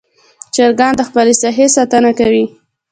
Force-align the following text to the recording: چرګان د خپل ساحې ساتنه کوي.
چرګان 0.55 0.93
د 0.97 1.01
خپل 1.09 1.27
ساحې 1.41 1.67
ساتنه 1.75 2.11
کوي. 2.19 2.45